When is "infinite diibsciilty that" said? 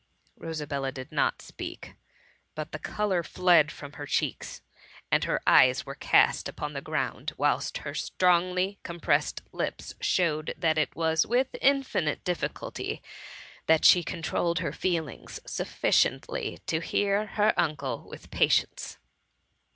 11.61-13.85